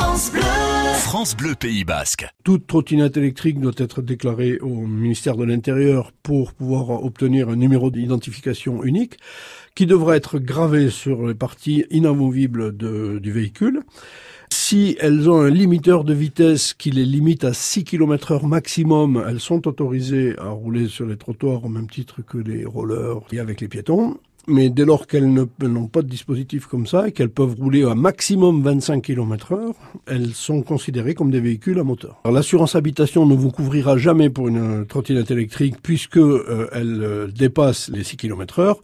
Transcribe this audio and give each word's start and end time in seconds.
France 0.00 0.30
Bleu. 0.30 0.42
France 0.94 1.36
Bleu 1.36 1.54
Pays 1.56 1.82
Basque. 1.82 2.28
Toute 2.44 2.68
trottinette 2.68 3.16
électrique 3.16 3.58
doit 3.58 3.72
être 3.78 4.00
déclarée 4.00 4.60
au 4.60 4.86
ministère 4.86 5.36
de 5.36 5.42
l'Intérieur 5.42 6.12
pour 6.22 6.52
pouvoir 6.52 7.02
obtenir 7.02 7.48
un 7.48 7.56
numéro 7.56 7.90
d'identification 7.90 8.84
unique 8.84 9.16
qui 9.74 9.86
devra 9.86 10.14
être 10.14 10.38
gravé 10.38 10.90
sur 10.90 11.26
les 11.26 11.34
parties 11.34 11.84
inamovibles 11.90 12.76
du 12.76 13.32
véhicule. 13.32 13.82
Si 14.50 14.96
elles 15.00 15.28
ont 15.28 15.40
un 15.40 15.50
limiteur 15.50 16.04
de 16.04 16.14
vitesse 16.14 16.74
qui 16.74 16.92
les 16.92 17.04
limite 17.04 17.42
à 17.42 17.52
6 17.52 17.82
km 17.82 18.30
heure 18.30 18.46
maximum, 18.46 19.24
elles 19.28 19.40
sont 19.40 19.66
autorisées 19.66 20.38
à 20.38 20.50
rouler 20.50 20.86
sur 20.86 21.06
les 21.06 21.16
trottoirs 21.16 21.64
au 21.64 21.68
même 21.68 21.90
titre 21.90 22.22
que 22.22 22.38
les 22.38 22.64
rollers 22.64 23.22
et 23.32 23.40
avec 23.40 23.60
les 23.60 23.66
piétons 23.66 24.16
mais 24.48 24.70
dès 24.70 24.84
lors 24.84 25.06
qu'elles 25.06 25.32
n'ont 25.32 25.86
pas 25.86 26.02
de 26.02 26.08
dispositif 26.08 26.66
comme 26.66 26.86
ça 26.86 27.08
et 27.08 27.12
qu'elles 27.12 27.30
peuvent 27.30 27.54
rouler 27.54 27.84
à 27.84 27.94
maximum 27.94 28.62
25 28.62 29.02
km 29.02 29.52
heure, 29.52 29.74
elles 30.06 30.34
sont 30.34 30.62
considérées 30.62 31.14
comme 31.14 31.30
des 31.30 31.40
véhicules 31.40 31.78
à 31.78 31.84
moteur. 31.84 32.20
L'assurance 32.24 32.74
habitation 32.74 33.26
ne 33.26 33.34
vous 33.34 33.50
couvrira 33.50 33.96
jamais 33.96 34.30
pour 34.30 34.48
une 34.48 34.86
trottinette 34.86 35.30
électrique 35.30 35.76
puisque 35.82 36.16
euh, 36.16 36.68
elle 36.72 37.02
euh, 37.02 37.26
dépasse 37.28 37.90
les 37.90 38.02
6 38.02 38.16
km 38.16 38.58
heure. 38.58 38.80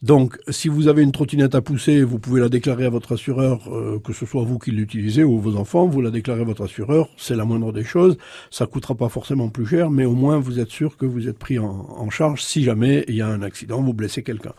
Donc, 0.00 0.38
si 0.48 0.68
vous 0.68 0.86
avez 0.86 1.02
une 1.02 1.10
trottinette 1.10 1.56
à 1.56 1.60
pousser, 1.60 2.04
vous 2.04 2.20
pouvez 2.20 2.40
la 2.40 2.48
déclarer 2.48 2.84
à 2.84 2.88
votre 2.88 3.14
assureur, 3.14 3.68
euh, 3.72 3.98
que 3.98 4.12
ce 4.12 4.26
soit 4.26 4.44
vous 4.44 4.58
qui 4.58 4.70
l'utilisez 4.70 5.24
ou 5.24 5.40
vos 5.40 5.56
enfants, 5.56 5.88
vous 5.88 6.00
la 6.00 6.10
déclarez 6.10 6.42
à 6.42 6.44
votre 6.44 6.62
assureur, 6.62 7.08
c'est 7.16 7.34
la 7.34 7.44
moindre 7.44 7.72
des 7.72 7.82
choses. 7.82 8.16
Ça 8.52 8.66
coûtera 8.66 8.94
pas 8.94 9.08
forcément 9.08 9.48
plus 9.48 9.66
cher, 9.66 9.90
mais 9.90 10.04
au 10.04 10.14
moins 10.14 10.38
vous 10.38 10.60
êtes 10.60 10.70
sûr 10.70 10.96
que 10.96 11.04
vous 11.04 11.26
êtes 11.26 11.38
pris 11.38 11.58
en, 11.58 12.10
charge 12.10 12.42
si 12.42 12.62
jamais 12.62 13.04
il 13.08 13.16
y 13.16 13.22
a 13.22 13.26
un 13.26 13.42
accident, 13.42 13.82
vous 13.82 13.92
blessez 13.92 14.22
quelqu'un. 14.22 14.54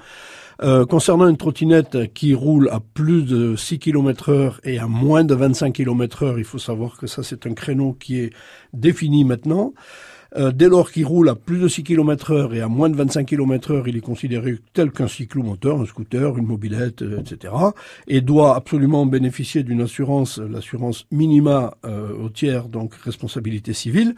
Euh, 0.62 0.86
concernant 0.86 1.28
une 1.30 1.38
trottinette 1.38 2.14
qui 2.14 2.34
roule 2.34 2.68
à 2.70 2.82
plus 2.82 3.24
de 3.24 3.56
6 3.56 3.80
km 3.80 4.30
heure 4.30 4.60
et 4.66 4.78
à 4.78 4.88
moins 4.88 5.24
de 5.24 5.34
25 5.34 5.74
km 5.74 6.24
heure, 6.24 6.38
il 6.38 6.44
faut 6.44 6.60
savoir 6.60 6.98
que 6.98 7.08
ça 7.08 7.24
c'est 7.24 7.48
un 7.48 7.54
créneau 7.54 7.94
qui 7.94 8.20
est 8.20 8.34
défini 8.74 9.24
maintenant. 9.24 9.74
Euh, 10.36 10.52
dès 10.52 10.68
lors 10.68 10.92
qu'il 10.92 11.06
roule 11.06 11.30
à 11.30 11.36
plus 11.36 11.60
de 11.60 11.68
6 11.68 11.84
km 11.84 12.32
heure 12.32 12.54
et 12.54 12.62
à 12.62 12.68
moins 12.68 12.90
de 12.90 12.96
25 12.96 13.26
km 13.26 13.72
heure, 13.72 13.88
il 13.88 13.98
est 13.98 14.02
considéré 14.02 14.58
tel 14.74 14.92
qu'un 14.92 15.08
cyclomoteur, 15.08 15.82
un 15.82 15.86
scooter, 15.86 16.38
une 16.38 16.46
mobilette, 16.46 17.02
euh, 17.02 17.20
etc. 17.20 17.54
Et 18.08 18.22
doit 18.22 18.56
absolument 18.56 19.06
bénéficier 19.06 19.64
d'une 19.64 19.82
assurance, 19.82 20.38
l'assurance 20.40 21.06
minima 21.12 21.74
au 21.84 22.30
tiers, 22.30 22.68
donc 22.68 22.94
responsabilité 22.96 23.74
civile 23.74 24.16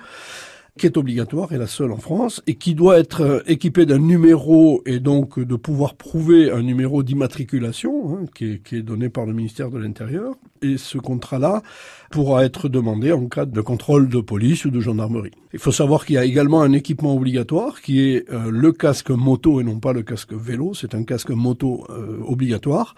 qui 0.78 0.86
est 0.86 0.98
obligatoire 0.98 1.52
et 1.52 1.58
la 1.58 1.68
seule 1.68 1.92
en 1.92 1.98
France, 1.98 2.42
et 2.48 2.56
qui 2.56 2.76
doit 2.76 2.98
être 2.98 3.22
euh, 3.22 3.40
équipé 3.46 3.86
d'un 3.86 4.00
numéro 4.00 4.82
et 4.86 5.00
donc 5.00 5.40
de 5.40 5.56
pouvoir 5.56 5.96
prouver 5.96 6.52
un 6.52 6.62
numéro 6.62 7.04
d'immatriculation 7.04 8.18
hein, 8.18 8.26
qui, 8.34 8.62
est, 8.72 8.82
donné 8.82 9.10
par 9.10 9.26
le 9.26 9.34
ministère 9.34 9.70
de 9.70 9.78
l'Intérieur. 9.78 10.36
Et 10.64 10.78
ce 10.78 11.00
contrat-là 11.00 11.64
pourra 12.12 12.46
être 12.46 12.70
demandé 12.70 13.12
en 13.12 13.28
cas 13.28 13.46
de 13.46 13.62
contrôle 13.62 14.10
de 14.10 14.22
police 14.22 14.66
ou 14.66 14.70
de 14.70 14.80
gendarmerie. 14.80 15.32
Il 15.54 15.60
faut 15.60 15.72
savoir 15.72 16.06
qu'il 16.06 16.16
y 16.16 16.18
a 16.20 16.24
également 16.26 16.62
un 16.62 16.72
équipement 16.74 17.16
obligatoire 17.16 17.82
qui 17.82 18.02
est 18.02 18.30
euh, 18.32 18.52
le 18.52 18.72
casque 18.72 19.10
moto 19.10 19.60
et 19.60 19.64
non 19.64 19.80
pas 19.80 19.92
le 19.92 20.04
casque 20.04 20.34
vélo. 20.34 20.76
C'est 20.76 20.94
un 20.94 21.04
casque 21.04 21.32
moto 21.32 21.88
euh, 21.90 22.20
obligatoire 22.28 22.94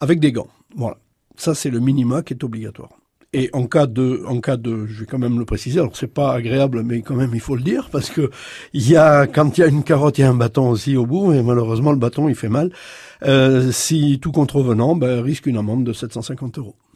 avec 0.00 0.20
des 0.20 0.30
gants. 0.30 0.50
Voilà. 0.76 0.98
Ça, 1.34 1.56
c'est 1.56 1.70
le 1.70 1.80
minima 1.80 2.22
qui 2.22 2.34
est 2.34 2.44
obligatoire. 2.44 2.90
Et 3.32 3.50
en 3.52 3.66
cas 3.66 3.86
de, 3.86 4.22
en 4.26 4.40
cas 4.40 4.56
de, 4.56 4.86
je 4.86 5.00
vais 5.00 5.06
quand 5.06 5.18
même 5.18 5.38
le 5.38 5.44
préciser. 5.44 5.80
Alors 5.80 5.96
c'est 5.96 6.06
pas 6.06 6.32
agréable, 6.32 6.82
mais 6.82 7.02
quand 7.02 7.14
même 7.14 7.32
il 7.34 7.40
faut 7.40 7.56
le 7.56 7.62
dire 7.62 7.90
parce 7.90 8.08
que 8.08 8.30
il 8.72 8.88
y 8.88 8.96
a, 8.96 9.26
quand 9.26 9.58
il 9.58 9.60
y 9.60 9.64
a 9.64 9.66
une 9.66 9.82
carotte, 9.82 10.16
il 10.16 10.22
y 10.22 10.24
a 10.24 10.30
un 10.30 10.34
bâton 10.34 10.70
aussi 10.70 10.96
au 10.96 11.04
bout, 11.04 11.32
et 11.34 11.42
malheureusement 11.42 11.92
le 11.92 11.98
bâton 11.98 12.28
il 12.28 12.34
fait 12.34 12.48
mal. 12.48 12.72
Euh, 13.24 13.70
si 13.70 14.18
tout 14.22 14.32
contrevenant, 14.32 14.96
ben, 14.96 15.20
risque 15.20 15.44
une 15.44 15.58
amende 15.58 15.84
de 15.84 15.92
750 15.92 16.58
euros. 16.58 16.76